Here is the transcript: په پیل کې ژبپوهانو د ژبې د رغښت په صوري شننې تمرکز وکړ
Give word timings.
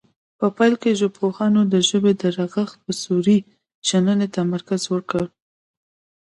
په 0.39 0.45
پیل 0.57 0.73
کې 0.81 0.97
ژبپوهانو 0.99 1.61
د 1.73 1.75
ژبې 1.89 2.13
د 2.21 2.23
رغښت 2.37 2.75
په 2.83 2.91
صوري 3.01 3.37
شننې 3.87 4.27
تمرکز 4.37 4.81
وکړ 4.93 5.25